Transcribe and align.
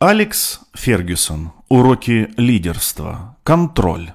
Алекс 0.00 0.60
Фергюсон. 0.74 1.50
Уроки 1.68 2.28
лидерства. 2.36 3.36
Контроль. 3.42 4.12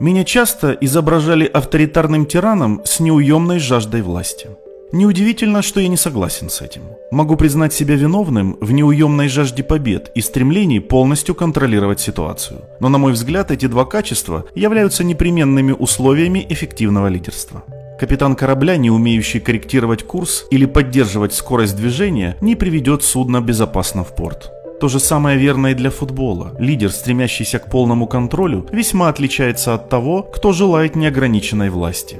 Меня 0.00 0.24
часто 0.24 0.72
изображали 0.80 1.44
авторитарным 1.44 2.24
тираном 2.24 2.80
с 2.86 2.98
неуемной 2.98 3.58
жаждой 3.58 4.00
власти. 4.00 4.48
Неудивительно, 4.90 5.60
что 5.60 5.80
я 5.80 5.88
не 5.88 5.98
согласен 5.98 6.48
с 6.48 6.62
этим. 6.62 6.84
Могу 7.10 7.36
признать 7.36 7.74
себя 7.74 7.94
виновным 7.94 8.56
в 8.62 8.72
неуемной 8.72 9.28
жажде 9.28 9.62
побед 9.62 10.10
и 10.14 10.22
стремлении 10.22 10.78
полностью 10.78 11.34
контролировать 11.34 12.00
ситуацию. 12.00 12.62
Но, 12.80 12.88
на 12.88 12.96
мой 12.96 13.12
взгляд, 13.12 13.50
эти 13.50 13.66
два 13.66 13.84
качества 13.84 14.46
являются 14.54 15.04
непременными 15.04 15.72
условиями 15.72 16.46
эффективного 16.48 17.08
лидерства. 17.08 17.64
Капитан 18.00 18.34
корабля, 18.34 18.78
не 18.78 18.90
умеющий 18.90 19.40
корректировать 19.40 20.04
курс 20.04 20.46
или 20.50 20.64
поддерживать 20.64 21.34
скорость 21.34 21.76
движения, 21.76 22.38
не 22.40 22.56
приведет 22.56 23.02
судно 23.02 23.42
безопасно 23.42 24.04
в 24.04 24.16
порт. 24.16 24.50
То 24.82 24.88
же 24.88 24.98
самое 24.98 25.38
верно 25.38 25.68
и 25.68 25.74
для 25.74 25.90
футбола. 25.90 26.56
Лидер, 26.58 26.90
стремящийся 26.90 27.60
к 27.60 27.70
полному 27.70 28.08
контролю, 28.08 28.66
весьма 28.72 29.08
отличается 29.08 29.74
от 29.74 29.88
того, 29.88 30.24
кто 30.24 30.50
желает 30.50 30.96
неограниченной 30.96 31.70
власти. 31.70 32.18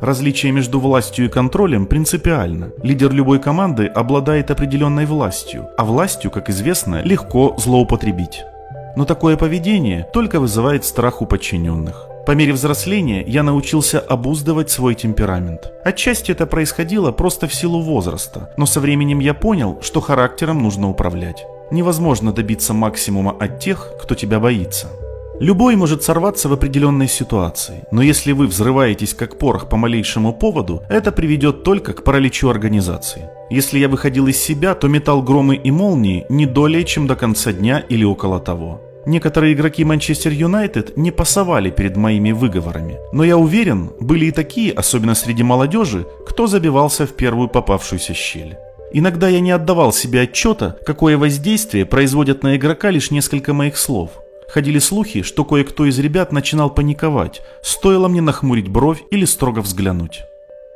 Различие 0.00 0.52
между 0.52 0.80
властью 0.80 1.26
и 1.26 1.28
контролем 1.28 1.84
принципиально. 1.84 2.70
Лидер 2.82 3.12
любой 3.12 3.40
команды 3.40 3.84
обладает 3.88 4.50
определенной 4.50 5.04
властью, 5.04 5.66
а 5.76 5.84
властью, 5.84 6.30
как 6.30 6.48
известно, 6.48 7.02
легко 7.02 7.54
злоупотребить. 7.58 8.42
Но 8.96 9.04
такое 9.04 9.36
поведение 9.36 10.06
только 10.14 10.40
вызывает 10.40 10.86
страх 10.86 11.20
у 11.20 11.26
подчиненных. 11.26 12.06
По 12.26 12.32
мере 12.32 12.54
взросления 12.54 13.22
я 13.26 13.42
научился 13.42 14.00
обуздывать 14.00 14.70
свой 14.70 14.94
темперамент. 14.94 15.70
Отчасти 15.84 16.32
это 16.32 16.46
происходило 16.46 17.12
просто 17.12 17.48
в 17.48 17.54
силу 17.54 17.82
возраста, 17.82 18.50
но 18.56 18.64
со 18.64 18.80
временем 18.80 19.18
я 19.18 19.34
понял, 19.34 19.78
что 19.82 20.00
характером 20.00 20.62
нужно 20.62 20.88
управлять. 20.88 21.44
Невозможно 21.70 22.32
добиться 22.32 22.72
максимума 22.72 23.36
от 23.38 23.60
тех, 23.60 23.92
кто 24.00 24.14
тебя 24.14 24.40
боится. 24.40 24.88
Любой 25.40 25.76
может 25.76 26.02
сорваться 26.02 26.48
в 26.48 26.52
определенной 26.52 27.06
ситуации, 27.06 27.84
но 27.92 28.02
если 28.02 28.32
вы 28.32 28.48
взрываетесь 28.48 29.14
как 29.14 29.38
порох 29.38 29.68
по 29.68 29.76
малейшему 29.76 30.32
поводу, 30.32 30.82
это 30.88 31.12
приведет 31.12 31.62
только 31.62 31.92
к 31.92 32.02
параличу 32.02 32.48
организации. 32.48 33.30
Если 33.48 33.78
я 33.78 33.88
выходил 33.88 34.26
из 34.26 34.36
себя, 34.36 34.74
то 34.74 34.88
метал 34.88 35.22
громы 35.22 35.54
и 35.54 35.70
молнии 35.70 36.26
не 36.28 36.44
долей, 36.46 36.84
чем 36.84 37.06
до 37.06 37.14
конца 37.14 37.52
дня 37.52 37.78
или 37.88 38.02
около 38.02 38.40
того. 38.40 38.80
Некоторые 39.06 39.54
игроки 39.54 39.84
Манчестер 39.84 40.32
Юнайтед 40.32 40.96
не 40.96 41.12
пасовали 41.12 41.70
перед 41.70 41.96
моими 41.96 42.32
выговорами, 42.32 42.98
но 43.12 43.22
я 43.22 43.38
уверен, 43.38 43.92
были 44.00 44.26
и 44.26 44.32
такие, 44.32 44.72
особенно 44.72 45.14
среди 45.14 45.44
молодежи, 45.44 46.04
кто 46.26 46.46
забивался 46.48 47.06
в 47.06 47.14
первую 47.14 47.48
попавшуюся 47.48 48.12
щель. 48.12 48.58
Иногда 48.92 49.28
я 49.28 49.40
не 49.40 49.50
отдавал 49.50 49.92
себе 49.92 50.22
отчета, 50.22 50.76
какое 50.86 51.18
воздействие 51.18 51.84
производят 51.84 52.42
на 52.42 52.56
игрока 52.56 52.90
лишь 52.90 53.10
несколько 53.10 53.52
моих 53.52 53.76
слов. 53.76 54.10
Ходили 54.48 54.78
слухи, 54.78 55.22
что 55.22 55.44
кое-кто 55.44 55.84
из 55.84 55.98
ребят 55.98 56.32
начинал 56.32 56.70
паниковать, 56.70 57.42
стоило 57.62 58.08
мне 58.08 58.22
нахмурить 58.22 58.68
бровь 58.68 59.02
или 59.10 59.26
строго 59.26 59.60
взглянуть. 59.60 60.22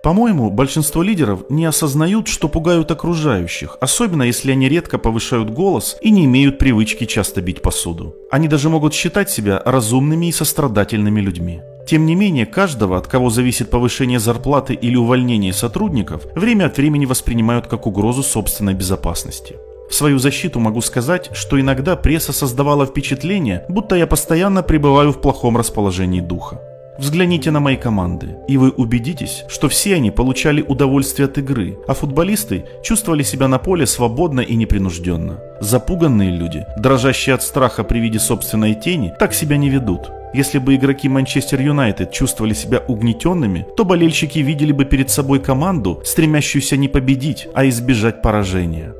По-моему, 0.03 0.51
большинство 0.51 1.03
лидеров 1.03 1.45
не 1.49 1.65
осознают, 1.65 2.27
что 2.27 2.49
пугают 2.49 2.91
окружающих, 2.91 3.79
особенно 3.81 4.25
если 4.25 4.51
они 4.51 4.69
редко 4.69 4.99
повышают 4.99 5.51
голос 5.51 5.97
и 6.01 6.11
не 6.11 6.25
имеют 6.25 6.59
привычки 6.59 7.07
часто 7.07 7.41
бить 7.41 7.63
посуду. 7.63 8.15
Они 8.31 8.49
даже 8.49 8.69
могут 8.69 8.95
считать 8.95 9.31
себя 9.31 9.63
разумными 9.65 10.27
и 10.27 10.33
сострадательными 10.33 11.21
людьми. 11.21 11.63
Тем 11.87 12.07
не 12.07 12.15
менее, 12.15 12.47
каждого, 12.47 12.97
от 12.97 13.07
кого 13.07 13.31
зависит 13.31 13.71
повышение 13.71 14.19
зарплаты 14.19 14.75
или 14.75 14.97
увольнение 14.97 15.53
сотрудников, 15.53 16.27
время 16.35 16.67
от 16.67 16.77
времени 16.77 17.07
воспринимают 17.07 17.67
как 17.67 17.87
угрозу 17.87 18.23
собственной 18.23 18.75
безопасности. 18.75 19.57
В 19.91 19.95
свою 19.95 20.19
защиту 20.19 20.59
могу 20.59 20.81
сказать, 20.81 21.31
что 21.35 21.61
иногда 21.61 21.97
пресса 21.97 22.33
создавала 22.33 22.87
впечатление, 22.87 23.65
будто 23.69 23.95
я 23.95 24.07
постоянно 24.07 24.63
пребываю 24.63 25.13
в 25.13 25.21
плохом 25.21 25.57
расположении 25.57 26.21
духа. 26.21 26.61
Взгляните 26.99 27.51
на 27.51 27.61
мои 27.61 27.77
команды, 27.77 28.37
и 28.49 28.59
вы 28.59 28.71
убедитесь, 28.71 29.45
что 29.49 29.69
все 29.69 29.95
они 29.95 30.11
получали 30.11 30.61
удовольствие 30.61 31.27
от 31.27 31.39
игры, 31.39 31.79
а 31.89 31.95
футболисты 31.95 32.67
чувствовали 32.83 33.23
себя 33.23 33.49
на 33.49 33.59
поле 33.59 33.87
свободно 33.87 34.41
и 34.41 34.55
непринужденно. 34.55 35.41
Запуганные 35.61 36.31
люди, 36.31 36.67
дрожащие 36.77 37.35
от 37.35 37.43
страха 37.43 37.83
при 37.83 37.99
виде 37.99 38.19
собственной 38.19 38.75
тени, 38.75 39.13
так 39.19 39.33
себя 39.33 39.57
не 39.57 39.71
ведут. 39.71 40.11
Если 40.35 40.59
бы 40.59 40.75
игроки 40.75 41.09
Манчестер 41.09 41.61
Юнайтед 41.61 42.13
чувствовали 42.13 42.55
себя 42.55 42.83
угнетенными, 42.87 43.67
то 43.77 43.85
болельщики 43.85 44.39
видели 44.41 44.73
бы 44.73 44.85
перед 44.85 45.11
собой 45.11 45.41
команду, 45.41 46.03
стремящуюся 46.05 46.77
не 46.77 46.89
победить, 46.89 47.49
а 47.55 47.67
избежать 47.69 48.23
поражения. 48.23 48.95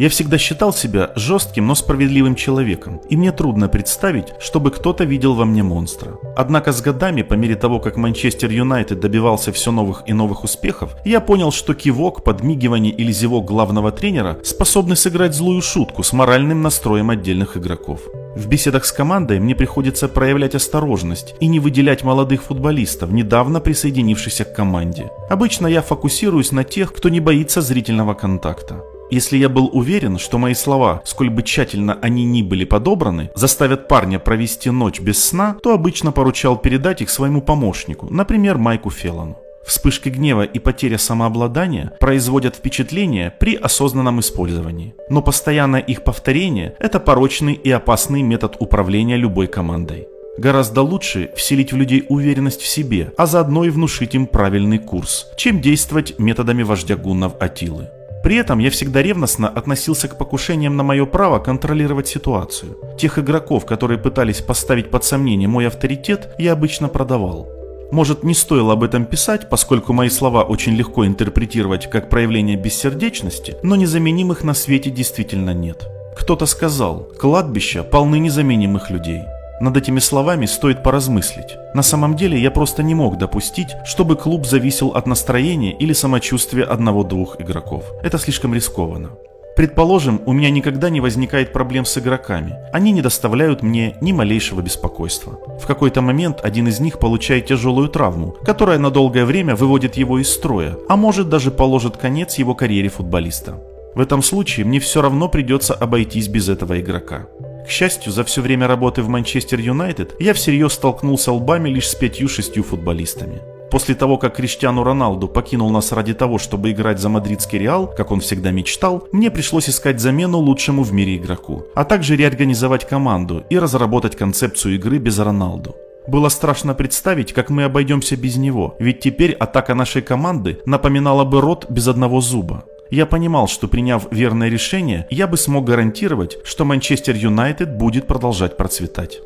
Я 0.00 0.08
всегда 0.08 0.38
считал 0.38 0.72
себя 0.72 1.10
жестким, 1.14 1.66
но 1.66 1.74
справедливым 1.74 2.34
человеком, 2.34 3.02
и 3.10 3.18
мне 3.18 3.32
трудно 3.32 3.68
представить, 3.68 4.28
чтобы 4.40 4.70
кто-то 4.70 5.04
видел 5.04 5.34
во 5.34 5.44
мне 5.44 5.62
монстра. 5.62 6.12
Однако 6.34 6.72
с 6.72 6.80
годами, 6.80 7.20
по 7.20 7.34
мере 7.34 7.54
того, 7.54 7.80
как 7.80 7.98
Манчестер 7.98 8.50
Юнайтед 8.50 8.98
добивался 8.98 9.52
все 9.52 9.70
новых 9.70 10.04
и 10.06 10.14
новых 10.14 10.42
успехов, 10.42 10.96
я 11.04 11.20
понял, 11.20 11.52
что 11.52 11.74
кивок, 11.74 12.24
подмигивание 12.24 12.94
или 12.94 13.12
зевок 13.12 13.44
главного 13.44 13.92
тренера 13.92 14.38
способны 14.42 14.96
сыграть 14.96 15.34
злую 15.34 15.60
шутку 15.60 16.02
с 16.02 16.14
моральным 16.14 16.62
настроем 16.62 17.10
отдельных 17.10 17.58
игроков. 17.58 18.00
В 18.34 18.48
беседах 18.48 18.86
с 18.86 18.92
командой 18.92 19.38
мне 19.38 19.54
приходится 19.54 20.08
проявлять 20.08 20.54
осторожность 20.54 21.34
и 21.40 21.46
не 21.46 21.60
выделять 21.60 22.04
молодых 22.04 22.44
футболистов, 22.44 23.10
недавно 23.12 23.60
присоединившихся 23.60 24.46
к 24.46 24.56
команде. 24.56 25.10
Обычно 25.28 25.66
я 25.66 25.82
фокусируюсь 25.82 26.52
на 26.52 26.64
тех, 26.64 26.94
кто 26.94 27.10
не 27.10 27.20
боится 27.20 27.60
зрительного 27.60 28.14
контакта. 28.14 28.82
Если 29.10 29.38
я 29.38 29.48
был 29.48 29.68
уверен, 29.72 30.18
что 30.18 30.38
мои 30.38 30.54
слова, 30.54 31.02
сколь 31.04 31.30
бы 31.30 31.42
тщательно 31.42 31.98
они 32.00 32.24
ни 32.24 32.42
были 32.42 32.64
подобраны, 32.64 33.30
заставят 33.34 33.88
парня 33.88 34.20
провести 34.20 34.70
ночь 34.70 35.00
без 35.00 35.22
сна, 35.22 35.56
то 35.62 35.74
обычно 35.74 36.12
поручал 36.12 36.56
передать 36.56 37.02
их 37.02 37.10
своему 37.10 37.42
помощнику, 37.42 38.06
например, 38.08 38.56
Майку 38.58 38.90
Феллону. 38.90 39.36
Вспышки 39.66 40.08
гнева 40.08 40.42
и 40.42 40.58
потеря 40.58 40.96
самообладания 40.96 41.92
производят 42.00 42.56
впечатление 42.56 43.32
при 43.38 43.56
осознанном 43.56 44.20
использовании. 44.20 44.94
Но 45.08 45.22
постоянное 45.22 45.80
их 45.80 46.02
повторение– 46.02 46.74
это 46.78 46.98
порочный 46.98 47.54
и 47.54 47.70
опасный 47.70 48.22
метод 48.22 48.56
управления 48.58 49.16
любой 49.16 49.48
командой. 49.48 50.06
Гораздо 50.38 50.82
лучше 50.82 51.30
вселить 51.36 51.72
в 51.72 51.76
людей 51.76 52.06
уверенность 52.08 52.62
в 52.62 52.66
себе, 52.66 53.12
а 53.18 53.26
заодно 53.26 53.64
и 53.64 53.70
внушить 53.70 54.14
им 54.14 54.26
правильный 54.26 54.78
курс, 54.78 55.26
чем 55.36 55.60
действовать 55.60 56.18
методами 56.18 56.62
вождя 56.62 56.96
гуннов 56.96 57.34
Атилы. 57.40 57.88
При 58.22 58.36
этом 58.36 58.58
я 58.58 58.70
всегда 58.70 59.02
ревностно 59.02 59.48
относился 59.48 60.08
к 60.08 60.18
покушениям 60.18 60.76
на 60.76 60.82
мое 60.82 61.06
право 61.06 61.38
контролировать 61.38 62.08
ситуацию. 62.08 62.76
Тех 62.98 63.18
игроков, 63.18 63.64
которые 63.64 63.98
пытались 63.98 64.40
поставить 64.40 64.90
под 64.90 65.04
сомнение 65.04 65.48
мой 65.48 65.66
авторитет, 65.66 66.34
я 66.38 66.52
обычно 66.52 66.88
продавал. 66.88 67.48
Может, 67.90 68.22
не 68.22 68.34
стоило 68.34 68.74
об 68.74 68.84
этом 68.84 69.04
писать, 69.04 69.48
поскольку 69.48 69.92
мои 69.92 70.10
слова 70.10 70.44
очень 70.44 70.74
легко 70.74 71.06
интерпретировать 71.06 71.90
как 71.90 72.08
проявление 72.08 72.56
бессердечности, 72.56 73.56
но 73.62 73.74
незаменимых 73.74 74.44
на 74.44 74.54
свете 74.54 74.90
действительно 74.90 75.52
нет. 75.52 75.88
Кто-то 76.16 76.46
сказал, 76.46 77.08
кладбища 77.18 77.82
полны 77.82 78.18
незаменимых 78.18 78.90
людей. 78.90 79.22
Над 79.60 79.76
этими 79.76 79.98
словами 79.98 80.46
стоит 80.46 80.82
поразмыслить. 80.82 81.58
На 81.74 81.82
самом 81.82 82.16
деле 82.16 82.38
я 82.40 82.50
просто 82.50 82.82
не 82.82 82.94
мог 82.94 83.18
допустить, 83.18 83.68
чтобы 83.84 84.16
клуб 84.16 84.46
зависел 84.46 84.88
от 84.88 85.06
настроения 85.06 85.72
или 85.72 85.92
самочувствия 85.92 86.64
одного-двух 86.64 87.38
игроков. 87.42 87.84
Это 88.02 88.16
слишком 88.16 88.54
рискованно. 88.54 89.10
Предположим, 89.56 90.22
у 90.24 90.32
меня 90.32 90.48
никогда 90.48 90.88
не 90.88 91.02
возникает 91.02 91.52
проблем 91.52 91.84
с 91.84 91.98
игроками. 91.98 92.56
Они 92.72 92.90
не 92.92 93.02
доставляют 93.02 93.62
мне 93.62 93.96
ни 94.00 94.12
малейшего 94.12 94.62
беспокойства. 94.62 95.38
В 95.60 95.66
какой-то 95.66 96.00
момент 96.00 96.40
один 96.42 96.66
из 96.66 96.80
них 96.80 96.98
получает 96.98 97.44
тяжелую 97.44 97.90
травму, 97.90 98.36
которая 98.42 98.78
на 98.78 98.90
долгое 98.90 99.26
время 99.26 99.56
выводит 99.56 99.98
его 99.98 100.18
из 100.18 100.30
строя, 100.30 100.78
а 100.88 100.96
может 100.96 101.28
даже 101.28 101.50
положит 101.50 101.98
конец 101.98 102.36
его 102.36 102.54
карьере 102.54 102.88
футболиста. 102.88 103.62
В 103.94 104.00
этом 104.00 104.22
случае 104.22 104.64
мне 104.64 104.80
все 104.80 105.02
равно 105.02 105.28
придется 105.28 105.74
обойтись 105.74 106.28
без 106.28 106.48
этого 106.48 106.80
игрока. 106.80 107.26
К 107.66 107.68
счастью, 107.68 108.12
за 108.12 108.24
все 108.24 108.40
время 108.40 108.66
работы 108.66 109.02
в 109.02 109.08
Манчестер 109.08 109.60
Юнайтед 109.60 110.16
я 110.18 110.34
всерьез 110.34 110.72
столкнулся 110.72 111.32
лбами 111.32 111.68
лишь 111.68 111.88
с 111.88 111.94
пятью-шестью 111.94 112.62
футболистами. 112.62 113.40
После 113.70 113.94
того, 113.94 114.18
как 114.18 114.34
Криштиану 114.34 114.82
Роналду 114.82 115.28
покинул 115.28 115.70
нас 115.70 115.92
ради 115.92 116.12
того, 116.12 116.38
чтобы 116.38 116.72
играть 116.72 116.98
за 116.98 117.08
мадридский 117.08 117.58
Реал, 117.58 117.86
как 117.86 118.10
он 118.10 118.20
всегда 118.20 118.50
мечтал, 118.50 119.06
мне 119.12 119.30
пришлось 119.30 119.68
искать 119.68 120.00
замену 120.00 120.38
лучшему 120.38 120.82
в 120.82 120.92
мире 120.92 121.16
игроку, 121.16 121.66
а 121.76 121.84
также 121.84 122.16
реорганизовать 122.16 122.88
команду 122.88 123.44
и 123.48 123.58
разработать 123.58 124.16
концепцию 124.16 124.74
игры 124.74 124.98
без 124.98 125.18
Роналду. 125.20 125.76
Было 126.08 126.28
страшно 126.28 126.74
представить, 126.74 127.32
как 127.32 127.50
мы 127.50 127.62
обойдемся 127.62 128.16
без 128.16 128.36
него, 128.36 128.74
ведь 128.80 129.00
теперь 129.00 129.32
атака 129.32 129.74
нашей 129.74 130.02
команды 130.02 130.58
напоминала 130.66 131.24
бы 131.24 131.40
рот 131.40 131.66
без 131.68 131.86
одного 131.86 132.20
зуба. 132.20 132.64
Я 132.90 133.06
понимал, 133.06 133.46
что 133.46 133.68
приняв 133.68 134.08
верное 134.10 134.48
решение, 134.48 135.06
я 135.10 135.28
бы 135.28 135.36
смог 135.36 135.64
гарантировать, 135.64 136.38
что 136.44 136.64
Манчестер 136.64 137.14
Юнайтед 137.14 137.76
будет 137.76 138.08
продолжать 138.08 138.56
процветать. 138.56 139.20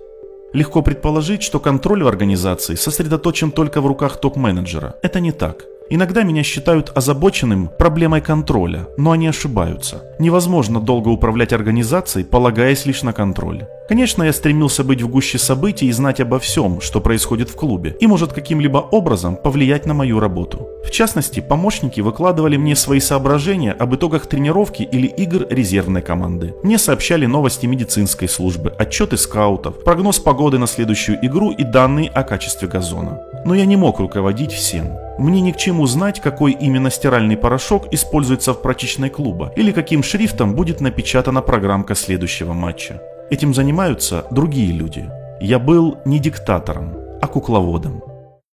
Легко 0.52 0.82
предположить, 0.82 1.42
что 1.42 1.58
контроль 1.58 2.04
в 2.04 2.06
организации 2.06 2.74
сосредоточен 2.74 3.50
только 3.50 3.80
в 3.80 3.86
руках 3.86 4.20
топ-менеджера. 4.20 4.96
Это 5.02 5.18
не 5.18 5.32
так. 5.32 5.64
Иногда 5.90 6.22
меня 6.22 6.42
считают 6.42 6.92
озабоченным 6.94 7.68
проблемой 7.78 8.22
контроля, 8.22 8.88
но 8.96 9.12
они 9.12 9.28
ошибаются. 9.28 10.02
Невозможно 10.18 10.80
долго 10.80 11.08
управлять 11.08 11.52
организацией, 11.52 12.24
полагаясь 12.24 12.86
лишь 12.86 13.02
на 13.02 13.12
контроль. 13.12 13.66
Конечно, 13.86 14.22
я 14.22 14.32
стремился 14.32 14.82
быть 14.82 15.02
в 15.02 15.08
гуще 15.08 15.36
событий 15.36 15.86
и 15.86 15.92
знать 15.92 16.20
обо 16.20 16.38
всем, 16.38 16.80
что 16.80 17.02
происходит 17.02 17.50
в 17.50 17.54
клубе, 17.54 17.94
и 18.00 18.06
может 18.06 18.32
каким-либо 18.32 18.78
образом 18.78 19.36
повлиять 19.36 19.84
на 19.84 19.92
мою 19.92 20.20
работу. 20.20 20.68
В 20.86 20.90
частности, 20.90 21.40
помощники 21.40 22.00
выкладывали 22.00 22.56
мне 22.56 22.76
свои 22.76 23.00
соображения 23.00 23.72
об 23.72 23.94
итогах 23.94 24.26
тренировки 24.26 24.82
или 24.82 25.06
игр 25.06 25.46
резервной 25.50 26.00
команды. 26.00 26.54
Мне 26.62 26.78
сообщали 26.78 27.26
новости 27.26 27.66
медицинской 27.66 28.28
службы, 28.28 28.72
отчеты 28.78 29.18
скаутов, 29.18 29.84
прогноз 29.84 30.18
погоды 30.18 30.56
на 30.56 30.66
следующую 30.66 31.18
игру 31.26 31.50
и 31.50 31.62
данные 31.62 32.08
о 32.08 32.22
качестве 32.22 32.68
газона. 32.68 33.20
Но 33.44 33.54
я 33.54 33.66
не 33.66 33.76
мог 33.76 34.00
руководить 34.00 34.52
всем. 34.52 35.03
Мне 35.18 35.40
ни 35.40 35.52
к 35.52 35.56
чему 35.56 35.86
знать, 35.86 36.20
какой 36.20 36.52
именно 36.52 36.90
стиральный 36.90 37.36
порошок 37.36 37.92
используется 37.92 38.52
в 38.52 38.62
прачечной 38.62 39.10
клуба, 39.10 39.52
или 39.56 39.70
каким 39.70 40.02
шрифтом 40.02 40.54
будет 40.54 40.80
напечатана 40.80 41.40
программка 41.40 41.94
следующего 41.94 42.52
матча. 42.52 43.00
Этим 43.30 43.54
занимаются 43.54 44.26
другие 44.30 44.72
люди. 44.72 45.08
Я 45.40 45.58
был 45.58 45.98
не 46.04 46.18
диктатором, 46.18 46.94
а 47.22 47.26
кукловодом. 47.26 48.13